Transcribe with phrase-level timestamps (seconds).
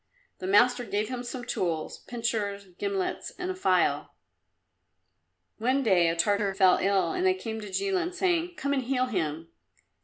[0.39, 4.15] The master gave him some tools pincers, gimlets and a file.
[5.59, 9.05] One day a Tartar fell ill, and they came to Jilin, saying, "Come and heal
[9.05, 9.49] him."